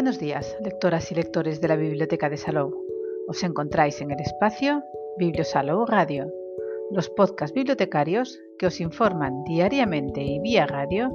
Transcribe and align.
Buenos 0.00 0.18
días, 0.18 0.56
lectoras 0.64 1.12
y 1.12 1.14
lectores 1.14 1.60
de 1.60 1.68
la 1.68 1.76
Biblioteca 1.76 2.30
de 2.30 2.38
Salou. 2.38 2.86
Os 3.28 3.44
encontráis 3.44 4.00
en 4.00 4.10
el 4.10 4.18
espacio 4.18 4.82
Bibliosalou 5.18 5.84
Radio, 5.84 6.32
los 6.90 7.10
podcasts 7.10 7.54
bibliotecarios 7.54 8.40
que 8.58 8.64
os 8.64 8.80
informan 8.80 9.44
diariamente 9.44 10.22
y 10.22 10.40
vía 10.40 10.66
radio 10.66 11.10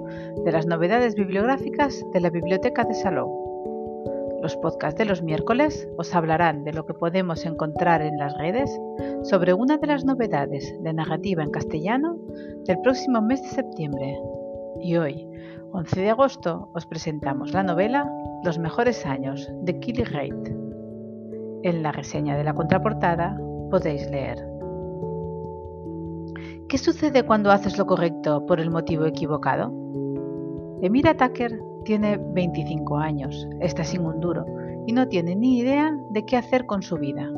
de 0.45 0.51
las 0.51 0.67
novedades 0.67 1.15
bibliográficas 1.15 1.99
de 2.13 2.19
la 2.21 2.29
Biblioteca 2.29 2.83
de 2.83 2.93
Salou. 2.93 4.37
Los 4.43 4.55
podcasts 4.57 4.99
de 4.99 5.05
los 5.05 5.23
miércoles 5.23 5.89
os 5.97 6.13
hablarán 6.13 6.63
de 6.63 6.73
lo 6.73 6.85
que 6.85 6.93
podemos 6.93 7.43
encontrar 7.43 8.03
en 8.03 8.19
las 8.19 8.37
redes 8.37 8.69
sobre 9.23 9.55
una 9.55 9.79
de 9.79 9.87
las 9.87 10.05
novedades 10.05 10.71
de 10.83 10.93
narrativa 10.93 11.41
en 11.41 11.49
castellano 11.49 12.19
del 12.67 12.79
próximo 12.81 13.19
mes 13.23 13.41
de 13.41 13.49
septiembre. 13.49 14.15
Y 14.81 14.97
hoy, 14.97 15.27
11 15.71 16.01
de 16.01 16.09
agosto, 16.09 16.69
os 16.73 16.85
presentamos 16.85 17.53
la 17.53 17.63
novela 17.63 18.11
Los 18.43 18.59
mejores 18.59 19.05
años 19.05 19.49
de 19.61 19.79
Killy 19.79 20.03
Reid. 20.03 20.33
En 21.63 21.81
la 21.81 21.91
reseña 21.91 22.37
de 22.37 22.43
la 22.43 22.53
contraportada 22.53 23.39
podéis 23.71 24.09
leer. 24.11 24.37
¿Qué 26.67 26.77
sucede 26.77 27.23
cuando 27.23 27.51
haces 27.51 27.77
lo 27.77 27.85
correcto 27.85 28.45
por 28.45 28.59
el 28.59 28.69
motivo 28.69 29.05
equivocado? 29.05 29.71
Emira 30.81 31.15
Tucker 31.15 31.59
tiene 31.83 32.17
25 32.17 32.97
años, 32.97 33.47
está 33.61 33.83
sin 33.83 34.01
un 34.01 34.19
duro 34.19 34.45
y 34.85 34.93
no 34.93 35.07
tiene 35.07 35.35
ni 35.35 35.59
idea 35.59 35.97
de 36.09 36.25
qué 36.25 36.37
hacer 36.37 36.65
con 36.65 36.81
su 36.81 36.97
vida. 36.97 37.29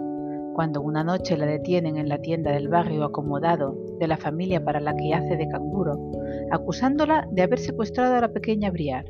Cuando 0.54 0.81
una 0.81 1.04
noche 1.04 1.38
la 1.38 1.45
detienen 1.45 1.98
en 1.98 2.09
la 2.09 2.17
tienda 2.17 2.52
del 2.52 2.67
barrio 2.67 3.06
acomodado 3.06 3.76
de 4.00 4.08
la 4.08 4.18
familia 4.18 4.64
para 4.64 4.80
la 4.80 4.95
que 4.95 5.14
hace 5.14 5.36
de 5.36 5.48
canguro, 5.48 6.12
acusándola 6.52 7.28
de 7.31 7.42
haber 7.44 7.59
secuestrado 7.59 8.16
a 8.16 8.22
la 8.22 8.34
pequeña 8.34 8.72
Briar. 8.72 9.06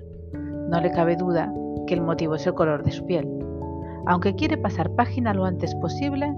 No 0.69 0.81
le 0.81 0.91
cabe 0.91 1.15
duda 1.15 1.53
que 1.85 1.93
el 1.93 2.01
motivo 2.01 2.35
es 2.35 2.45
el 2.47 2.53
color 2.53 2.83
de 2.83 2.91
su 2.91 3.05
piel. 3.05 3.27
Aunque 4.05 4.35
quiere 4.35 4.57
pasar 4.57 4.91
página 4.95 5.33
lo 5.33 5.45
antes 5.45 5.75
posible, 5.75 6.33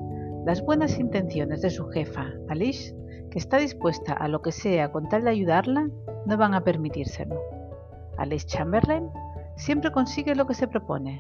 las 0.45 0.63
buenas 0.63 0.99
intenciones 0.99 1.61
de 1.61 1.69
su 1.69 1.87
jefa, 1.89 2.27
Alice, 2.49 2.95
que 3.29 3.39
está 3.39 3.57
dispuesta 3.57 4.13
a 4.13 4.27
lo 4.27 4.41
que 4.41 4.51
sea 4.51 4.91
con 4.91 5.07
tal 5.09 5.23
de 5.23 5.29
ayudarla, 5.31 5.89
no 6.25 6.37
van 6.37 6.53
a 6.53 6.63
permitírselo. 6.63 7.39
Alice 8.17 8.47
Chamberlain 8.47 9.09
siempre 9.55 9.91
consigue 9.91 10.35
lo 10.35 10.47
que 10.47 10.53
se 10.53 10.67
propone 10.67 11.19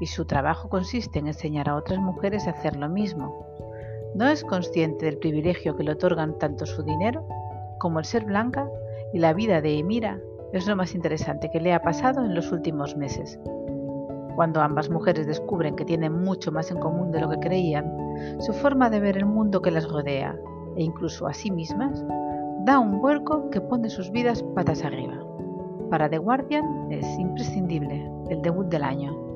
y 0.00 0.06
su 0.06 0.24
trabajo 0.24 0.68
consiste 0.68 1.18
en 1.18 1.26
enseñar 1.26 1.68
a 1.68 1.76
otras 1.76 1.98
mujeres 1.98 2.46
a 2.46 2.50
hacer 2.50 2.76
lo 2.76 2.88
mismo. 2.88 3.44
No 4.14 4.26
es 4.26 4.44
consciente 4.44 5.06
del 5.06 5.18
privilegio 5.18 5.76
que 5.76 5.84
le 5.84 5.92
otorgan 5.92 6.38
tanto 6.38 6.66
su 6.66 6.82
dinero 6.82 7.24
como 7.78 7.98
el 7.98 8.04
ser 8.04 8.24
blanca 8.24 8.68
y 9.12 9.18
la 9.18 9.32
vida 9.32 9.60
de 9.60 9.78
Emira 9.78 10.20
es 10.52 10.66
lo 10.66 10.76
más 10.76 10.94
interesante 10.94 11.50
que 11.50 11.60
le 11.60 11.72
ha 11.72 11.82
pasado 11.82 12.24
en 12.24 12.34
los 12.34 12.50
últimos 12.52 12.96
meses. 12.96 13.38
Cuando 14.34 14.60
ambas 14.60 14.88
mujeres 14.88 15.26
descubren 15.26 15.76
que 15.76 15.84
tienen 15.84 16.12
mucho 16.12 16.52
más 16.52 16.70
en 16.70 16.78
común 16.78 17.10
de 17.10 17.20
lo 17.20 17.28
que 17.28 17.40
creían, 17.40 17.92
su 18.40 18.52
forma 18.52 18.88
de 18.88 19.00
ver 19.00 19.16
el 19.16 19.26
mundo 19.26 19.60
que 19.60 19.70
las 19.70 19.88
rodea 19.88 20.36
e 20.76 20.82
incluso 20.82 21.26
a 21.26 21.34
sí 21.34 21.50
mismas 21.50 22.04
da 22.64 22.78
un 22.78 23.00
vuelco 23.00 23.50
que 23.50 23.60
pone 23.60 23.90
sus 23.90 24.10
vidas 24.10 24.42
patas 24.54 24.84
arriba. 24.84 25.18
Para 25.90 26.08
The 26.08 26.18
Guardian 26.18 26.92
es 26.92 27.06
imprescindible 27.18 28.10
el 28.28 28.42
debut 28.42 28.68
del 28.68 28.84
año. 28.84 29.27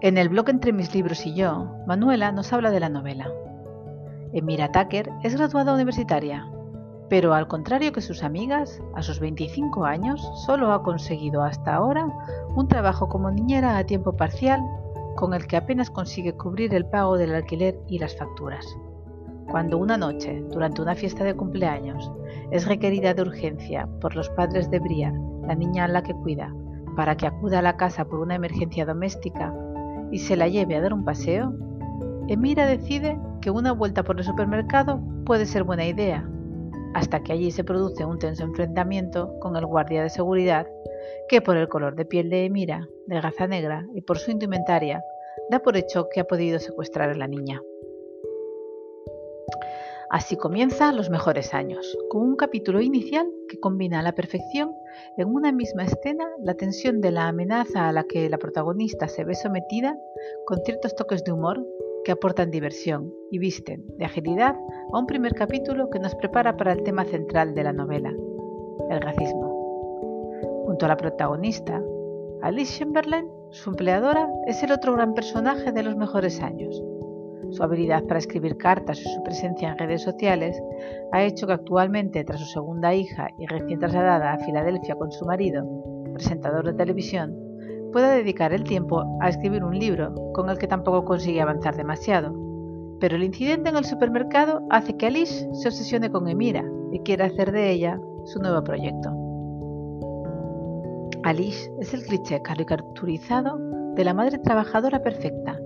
En 0.00 0.16
el 0.16 0.28
blog 0.28 0.48
Entre 0.48 0.72
mis 0.72 0.94
libros 0.94 1.26
y 1.26 1.34
yo, 1.34 1.74
Manuela 1.88 2.30
nos 2.30 2.52
habla 2.52 2.70
de 2.70 2.78
la 2.78 2.88
novela. 2.88 3.32
Emira 4.32 4.70
Tucker 4.70 5.10
es 5.24 5.34
graduada 5.34 5.74
universitaria, 5.74 6.48
pero 7.08 7.34
al 7.34 7.48
contrario 7.48 7.90
que 7.90 8.00
sus 8.00 8.22
amigas, 8.22 8.80
a 8.94 9.02
sus 9.02 9.18
25 9.18 9.84
años 9.84 10.20
solo 10.46 10.72
ha 10.72 10.84
conseguido 10.84 11.42
hasta 11.42 11.74
ahora 11.74 12.06
un 12.54 12.68
trabajo 12.68 13.08
como 13.08 13.32
niñera 13.32 13.76
a 13.76 13.86
tiempo 13.86 14.16
parcial 14.16 14.60
con 15.16 15.34
el 15.34 15.48
que 15.48 15.56
apenas 15.56 15.90
consigue 15.90 16.32
cubrir 16.32 16.72
el 16.74 16.86
pago 16.86 17.18
del 17.18 17.34
alquiler 17.34 17.76
y 17.88 17.98
las 17.98 18.16
facturas. 18.16 18.64
Cuando 19.50 19.78
una 19.78 19.96
noche, 19.96 20.44
durante 20.52 20.80
una 20.80 20.94
fiesta 20.94 21.24
de 21.24 21.34
cumpleaños, 21.34 22.08
es 22.52 22.68
requerida 22.68 23.14
de 23.14 23.22
urgencia 23.22 23.88
por 24.00 24.14
los 24.14 24.30
padres 24.30 24.70
de 24.70 24.78
Brian, 24.78 25.42
la 25.44 25.56
niña 25.56 25.86
a 25.86 25.88
la 25.88 26.04
que 26.04 26.14
cuida, 26.14 26.54
para 26.94 27.16
que 27.16 27.26
acuda 27.26 27.58
a 27.58 27.62
la 27.62 27.76
casa 27.76 28.04
por 28.04 28.20
una 28.20 28.36
emergencia 28.36 28.86
doméstica 28.86 29.52
y 30.10 30.18
se 30.18 30.36
la 30.36 30.48
lleve 30.48 30.76
a 30.76 30.80
dar 30.80 30.92
un 30.92 31.04
paseo, 31.04 31.54
Emira 32.28 32.66
decide 32.66 33.18
que 33.40 33.50
una 33.50 33.72
vuelta 33.72 34.02
por 34.02 34.18
el 34.18 34.24
supermercado 34.24 35.00
puede 35.24 35.46
ser 35.46 35.64
buena 35.64 35.86
idea, 35.86 36.28
hasta 36.94 37.22
que 37.22 37.32
allí 37.32 37.50
se 37.50 37.64
produce 37.64 38.04
un 38.04 38.18
tenso 38.18 38.44
enfrentamiento 38.44 39.38
con 39.40 39.56
el 39.56 39.66
guardia 39.66 40.02
de 40.02 40.10
seguridad 40.10 40.66
que 41.28 41.40
por 41.40 41.56
el 41.56 41.68
color 41.68 41.94
de 41.94 42.04
piel 42.04 42.28
de 42.30 42.46
Emira, 42.46 42.86
de 43.06 43.20
raza 43.20 43.46
negra 43.46 43.86
y 43.94 44.02
por 44.02 44.18
su 44.18 44.30
indumentaria, 44.30 45.02
da 45.50 45.60
por 45.60 45.76
hecho 45.76 46.08
que 46.12 46.20
ha 46.20 46.24
podido 46.24 46.58
secuestrar 46.58 47.10
a 47.10 47.14
la 47.14 47.26
niña. 47.26 47.60
Así 50.10 50.36
comienza 50.36 50.90
Los 50.92 51.10
mejores 51.10 51.52
años, 51.52 51.98
con 52.08 52.22
un 52.22 52.36
capítulo 52.36 52.80
inicial 52.80 53.26
que 53.46 53.60
combina 53.60 54.00
a 54.00 54.02
la 54.02 54.12
perfección 54.12 54.74
en 55.18 55.28
una 55.28 55.52
misma 55.52 55.84
escena 55.84 56.26
la 56.42 56.54
tensión 56.54 57.02
de 57.02 57.10
la 57.10 57.28
amenaza 57.28 57.88
a 57.88 57.92
la 57.92 58.04
que 58.04 58.30
la 58.30 58.38
protagonista 58.38 59.06
se 59.06 59.24
ve 59.24 59.34
sometida 59.34 59.98
con 60.46 60.60
ciertos 60.64 60.94
toques 60.94 61.24
de 61.24 61.32
humor 61.32 61.62
que 62.04 62.12
aportan 62.12 62.50
diversión 62.50 63.12
y 63.30 63.38
visten 63.38 63.84
de 63.98 64.06
agilidad 64.06 64.56
a 64.94 64.98
un 64.98 65.06
primer 65.06 65.34
capítulo 65.34 65.90
que 65.90 65.98
nos 65.98 66.14
prepara 66.14 66.56
para 66.56 66.72
el 66.72 66.82
tema 66.84 67.04
central 67.04 67.54
de 67.54 67.64
la 67.64 67.74
novela, 67.74 68.14
el 68.88 69.00
racismo. 69.02 70.64
Junto 70.64 70.86
a 70.86 70.88
la 70.88 70.96
protagonista, 70.96 71.82
Alice 72.40 72.78
Chamberlain, 72.78 73.28
su 73.50 73.68
empleadora, 73.68 74.26
es 74.46 74.62
el 74.62 74.72
otro 74.72 74.94
gran 74.94 75.12
personaje 75.12 75.70
de 75.70 75.82
los 75.82 75.96
mejores 75.96 76.40
años 76.40 76.82
su 77.50 77.62
habilidad 77.62 78.04
para 78.04 78.18
escribir 78.18 78.56
cartas 78.56 79.00
y 79.00 79.04
su 79.04 79.22
presencia 79.22 79.70
en 79.70 79.78
redes 79.78 80.02
sociales 80.02 80.60
ha 81.12 81.22
hecho 81.22 81.46
que 81.46 81.54
actualmente, 81.54 82.24
tras 82.24 82.40
su 82.40 82.46
segunda 82.46 82.94
hija 82.94 83.28
y 83.38 83.46
recién 83.46 83.78
trasladada 83.78 84.32
a 84.32 84.38
Filadelfia 84.38 84.96
con 84.96 85.10
su 85.10 85.24
marido, 85.24 85.66
presentador 86.12 86.66
de 86.66 86.74
televisión, 86.74 87.34
pueda 87.92 88.14
dedicar 88.14 88.52
el 88.52 88.64
tiempo 88.64 89.04
a 89.20 89.28
escribir 89.28 89.64
un 89.64 89.78
libro 89.78 90.14
con 90.34 90.50
el 90.50 90.58
que 90.58 90.66
tampoco 90.66 91.04
consigue 91.04 91.40
avanzar 91.40 91.76
demasiado. 91.76 92.34
Pero 93.00 93.16
el 93.16 93.24
incidente 93.24 93.70
en 93.70 93.76
el 93.76 93.84
supermercado 93.84 94.62
hace 94.70 94.96
que 94.96 95.06
Alice 95.06 95.48
se 95.52 95.68
obsesione 95.68 96.10
con 96.10 96.28
Emira 96.28 96.64
y 96.92 97.00
quiera 97.00 97.26
hacer 97.26 97.52
de 97.52 97.70
ella 97.70 98.00
su 98.24 98.40
nuevo 98.40 98.62
proyecto. 98.62 99.10
Alice 101.22 101.70
es 101.80 101.94
el 101.94 102.02
cliché 102.02 102.42
caricaturizado 102.42 103.58
de 103.94 104.04
la 104.04 104.14
madre 104.14 104.38
trabajadora 104.38 105.02
perfecta, 105.02 105.57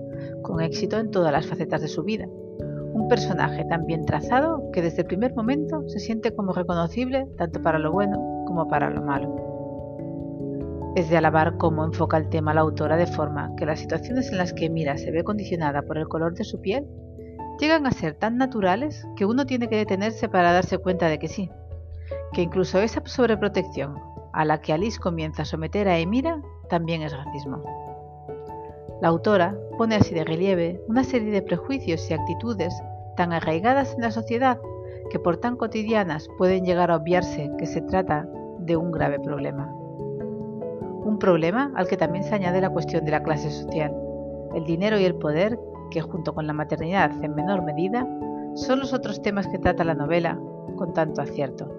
con 0.53 0.61
éxito 0.61 0.99
en 0.99 1.09
todas 1.09 1.31
las 1.31 1.47
facetas 1.47 1.81
de 1.81 1.87
su 1.87 2.03
vida. 2.03 2.27
Un 2.27 3.07
personaje 3.09 3.65
tan 3.65 3.87
bien 3.87 4.05
trazado 4.05 4.69
que 4.71 4.83
desde 4.83 5.01
el 5.01 5.07
primer 5.07 5.33
momento 5.33 5.81
se 5.89 5.97
siente 5.97 6.31
como 6.35 6.53
reconocible 6.53 7.25
tanto 7.39 7.59
para 7.59 7.79
lo 7.79 7.91
bueno 7.91 8.17
como 8.45 8.67
para 8.67 8.91
lo 8.91 9.01
malo. 9.01 9.35
Es 10.95 11.09
de 11.09 11.17
alabar 11.17 11.57
cómo 11.57 11.83
enfoca 11.83 12.17
el 12.17 12.29
tema 12.29 12.53
la 12.53 12.61
autora 12.61 12.97
de 12.97 13.07
forma 13.07 13.51
que 13.57 13.65
las 13.65 13.79
situaciones 13.79 14.31
en 14.31 14.37
las 14.37 14.53
que 14.53 14.69
Mira 14.69 14.95
se 14.95 15.09
ve 15.09 15.23
condicionada 15.23 15.81
por 15.81 15.97
el 15.97 16.07
color 16.07 16.35
de 16.35 16.43
su 16.43 16.61
piel 16.61 16.85
llegan 17.59 17.87
a 17.87 17.91
ser 17.91 18.13
tan 18.13 18.37
naturales 18.37 19.07
que 19.15 19.25
uno 19.25 19.47
tiene 19.47 19.67
que 19.67 19.77
detenerse 19.77 20.29
para 20.29 20.51
darse 20.51 20.77
cuenta 20.77 21.07
de 21.07 21.17
que 21.17 21.29
sí, 21.29 21.49
que 22.31 22.43
incluso 22.43 22.77
esa 22.77 23.01
sobreprotección 23.05 23.95
a 24.33 24.45
la 24.45 24.61
que 24.61 24.71
Alice 24.71 24.99
comienza 24.99 25.41
a 25.41 25.45
someter 25.45 25.87
a 25.87 25.97
Emira 25.97 26.43
también 26.69 27.01
es 27.01 27.11
racismo. 27.11 27.63
La 29.01 29.07
autora 29.07 29.57
pone 29.77 29.95
así 29.95 30.13
de 30.13 30.23
relieve 30.23 30.81
una 30.87 31.03
serie 31.03 31.31
de 31.31 31.41
prejuicios 31.41 32.09
y 32.09 32.13
actitudes 32.13 32.73
tan 33.15 33.33
arraigadas 33.33 33.93
en 33.95 34.01
la 34.01 34.11
sociedad 34.11 34.59
que 35.09 35.19
por 35.19 35.37
tan 35.37 35.55
cotidianas 35.55 36.27
pueden 36.37 36.65
llegar 36.65 36.91
a 36.91 36.95
obviarse 36.95 37.51
que 37.57 37.65
se 37.65 37.81
trata 37.81 38.27
de 38.59 38.77
un 38.77 38.91
grave 38.91 39.19
problema. 39.19 39.71
Un 41.05 41.17
problema 41.19 41.71
al 41.75 41.87
que 41.87 41.97
también 41.97 42.23
se 42.23 42.35
añade 42.35 42.61
la 42.61 42.69
cuestión 42.69 43.05
de 43.05 43.11
la 43.11 43.23
clase 43.23 43.51
social, 43.51 43.93
el 44.55 44.63
dinero 44.63 44.99
y 44.99 45.05
el 45.05 45.15
poder 45.15 45.59
que 45.91 46.01
junto 46.01 46.33
con 46.33 46.47
la 46.47 46.53
maternidad 46.53 47.11
en 47.23 47.35
menor 47.35 47.63
medida 47.63 48.07
son 48.55 48.79
los 48.79 48.93
otros 48.93 49.21
temas 49.21 49.47
que 49.47 49.59
trata 49.59 49.83
la 49.83 49.95
novela 49.95 50.39
con 50.77 50.93
tanto 50.93 51.21
acierto. 51.21 51.71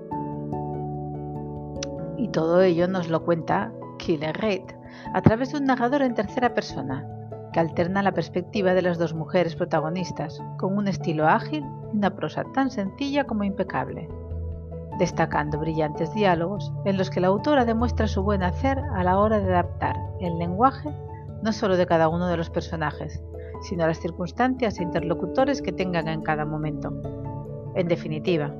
Y 2.16 2.28
todo 2.28 2.62
ello 2.62 2.86
nos 2.86 3.08
lo 3.08 3.24
cuenta 3.24 3.72
Killer 3.98 4.36
Reid 4.36 4.64
a 5.12 5.22
través 5.22 5.52
de 5.52 5.58
un 5.58 5.64
narrador 5.64 6.02
en 6.02 6.14
tercera 6.14 6.54
persona, 6.54 7.06
que 7.54 7.60
alterna 7.60 8.02
la 8.02 8.12
perspectiva 8.12 8.74
de 8.74 8.82
las 8.82 8.98
dos 8.98 9.14
mujeres 9.14 9.54
protagonistas, 9.54 10.42
con 10.58 10.76
un 10.76 10.88
estilo 10.88 11.28
ágil 11.28 11.64
y 11.92 11.96
una 11.96 12.16
prosa 12.16 12.42
tan 12.52 12.68
sencilla 12.68 13.24
como 13.24 13.44
impecable, 13.44 14.08
destacando 14.98 15.60
brillantes 15.60 16.12
diálogos 16.14 16.72
en 16.84 16.98
los 16.98 17.10
que 17.10 17.20
la 17.20 17.28
autora 17.28 17.64
demuestra 17.64 18.08
su 18.08 18.24
buen 18.24 18.42
hacer 18.42 18.80
a 18.96 19.04
la 19.04 19.20
hora 19.20 19.38
de 19.38 19.52
adaptar 19.52 19.94
el 20.20 20.36
lenguaje 20.36 20.90
no 21.44 21.52
solo 21.52 21.76
de 21.76 21.86
cada 21.86 22.08
uno 22.08 22.26
de 22.26 22.36
los 22.36 22.50
personajes, 22.50 23.22
sino 23.62 23.86
las 23.86 24.00
circunstancias 24.00 24.80
e 24.80 24.82
interlocutores 24.82 25.62
que 25.62 25.72
tengan 25.72 26.08
en 26.08 26.22
cada 26.22 26.44
momento. 26.44 26.92
En 27.76 27.86
definitiva, 27.86 28.52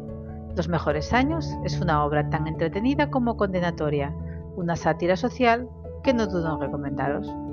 Los 0.57 0.69
mejores 0.69 1.13
años 1.13 1.51
es 1.65 1.81
una 1.81 2.05
obra 2.05 2.31
tan 2.31 2.47
entretenida 2.47 3.11
como 3.11 3.37
condenatoria, 3.37 4.15
una 4.55 4.77
sátira 4.77 5.17
social 5.17 5.69
que 6.05 6.15
no 6.15 6.29
dudo 6.29 6.55
en 6.55 6.61
recomendaros. 6.61 7.44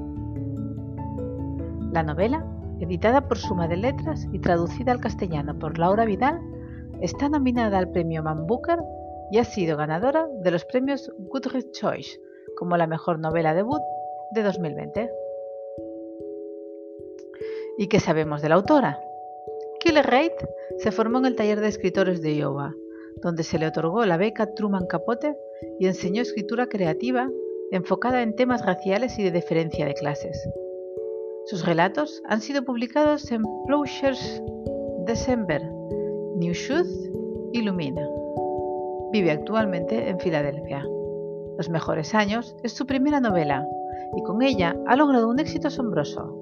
La 1.91 2.03
novela, 2.03 2.45
editada 2.79 3.27
por 3.27 3.38
Suma 3.38 3.67
de 3.67 3.75
Letras 3.75 4.25
y 4.31 4.39
traducida 4.39 4.93
al 4.93 5.01
castellano 5.01 5.59
por 5.59 5.77
Laura 5.77 6.05
Vidal, 6.05 6.39
está 7.01 7.27
nominada 7.27 7.77
al 7.77 7.91
premio 7.91 8.23
Man 8.23 8.47
Booker 8.47 8.79
y 9.29 9.39
ha 9.39 9.43
sido 9.43 9.75
ganadora 9.75 10.29
de 10.41 10.51
los 10.51 10.63
premios 10.63 11.11
Goodreads 11.17 11.71
Choice 11.73 12.17
como 12.55 12.77
la 12.77 12.88
mejor 12.88 13.19
novela 13.19 13.53
debut 13.53 13.81
de 14.31 14.41
2020. 14.41 15.11
¿Y 17.77 17.88
qué 17.88 17.99
sabemos 17.99 18.41
de 18.41 18.49
la 18.49 18.55
autora? 18.55 18.97
Killer 19.81 20.05
Reid 20.05 20.31
se 20.77 20.91
formó 20.91 21.17
en 21.19 21.25
el 21.25 21.35
taller 21.35 21.59
de 21.59 21.67
escritores 21.67 22.21
de 22.21 22.35
Iowa, 22.35 22.73
donde 23.21 23.44
se 23.44 23.59
le 23.59 23.67
otorgó 23.67 24.05
la 24.05 24.15
beca 24.15 24.53
Truman 24.53 24.87
Capote 24.87 25.35
y 25.77 25.87
enseñó 25.87 26.21
escritura 26.21 26.67
creativa 26.67 27.29
enfocada 27.71 28.21
en 28.21 28.35
temas 28.35 28.65
raciales 28.65 29.19
y 29.19 29.23
de 29.23 29.31
diferencia 29.31 29.85
de 29.85 29.94
clases. 29.94 30.47
Sus 31.45 31.65
relatos 31.65 32.21
han 32.29 32.39
sido 32.39 32.63
publicados 32.63 33.31
en 33.31 33.41
Plowshares 33.65 34.41
December, 35.05 35.61
New 36.35 36.53
Shoes 36.53 37.11
y 37.51 37.61
Lumina. 37.61 38.07
Vive 39.11 39.31
actualmente 39.31 40.07
en 40.07 40.19
Filadelfia. 40.19 40.85
Los 41.57 41.69
mejores 41.69 42.13
años 42.13 42.55
es 42.63 42.73
su 42.73 42.85
primera 42.85 43.19
novela 43.19 43.67
y 44.15 44.21
con 44.23 44.41
ella 44.41 44.75
ha 44.88 44.95
logrado 44.95 45.29
un 45.29 45.39
éxito 45.39 45.67
asombroso. 45.67 46.38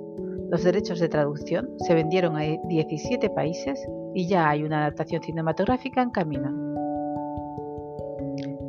Los 0.49 0.63
derechos 0.63 0.99
de 0.99 1.09
traducción 1.09 1.69
se 1.79 1.95
vendieron 1.95 2.35
a 2.35 2.41
17 2.41 3.29
países 3.29 3.79
y 4.13 4.27
ya 4.27 4.49
hay 4.49 4.63
una 4.63 4.81
adaptación 4.81 5.23
cinematográfica 5.23 6.01
en 6.01 6.09
camino. 6.09 6.51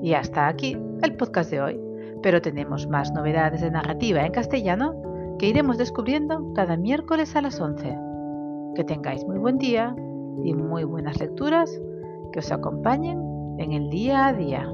Y 0.01 0.15
hasta 0.15 0.47
aquí 0.47 0.77
el 1.03 1.17
podcast 1.17 1.51
de 1.51 1.61
hoy, 1.61 1.81
pero 2.23 2.41
tenemos 2.41 2.87
más 2.87 3.13
novedades 3.13 3.61
de 3.61 3.71
narrativa 3.71 4.25
en 4.25 4.33
castellano 4.33 5.10
que 5.41 5.49
iremos 5.49 5.79
descubriendo 5.79 6.53
cada 6.53 6.77
miércoles 6.77 7.35
a 7.35 7.41
las 7.41 7.59
11. 7.59 7.97
Que 8.75 8.85
tengáis 8.85 9.25
muy 9.25 9.39
buen 9.39 9.57
día 9.57 9.97
y 10.45 10.53
muy 10.53 10.85
buenas 10.85 11.19
lecturas 11.19 11.71
que 12.31 12.41
os 12.41 12.53
acompañen 12.53 13.19
en 13.59 13.73
el 13.73 13.89
día 13.89 14.27
a 14.27 14.35
día. 14.35 14.71